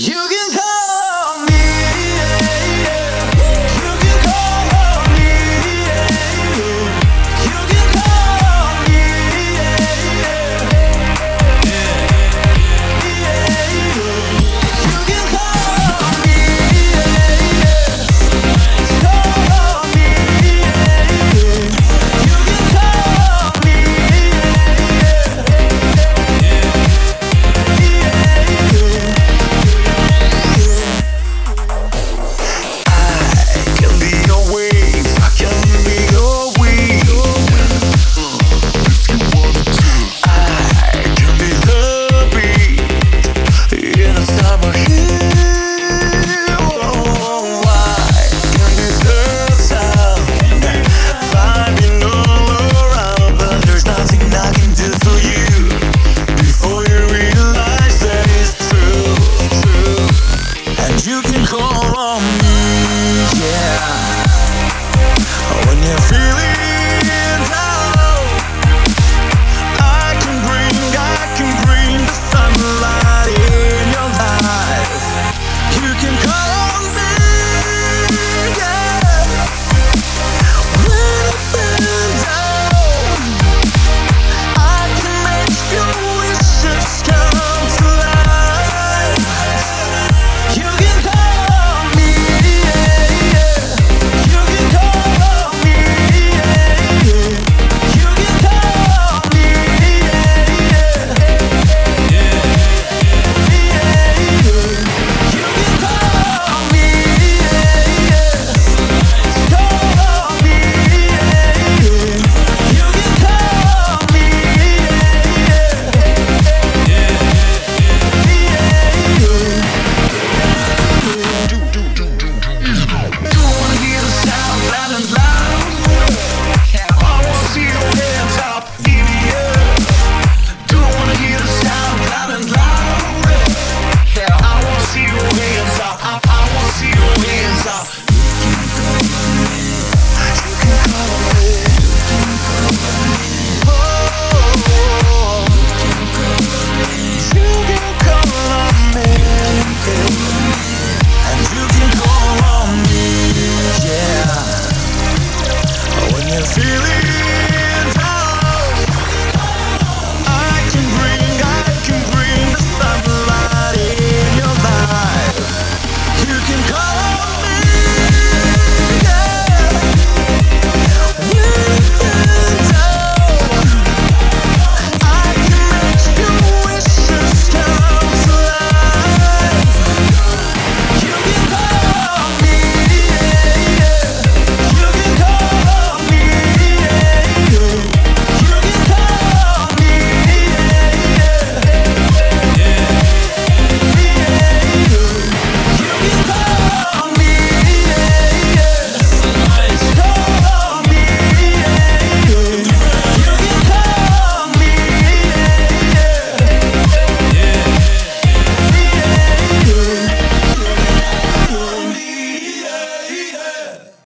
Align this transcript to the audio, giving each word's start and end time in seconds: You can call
You 0.00 0.14
can 0.14 0.52
call 0.52 0.77